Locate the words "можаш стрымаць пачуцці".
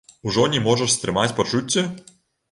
0.67-1.83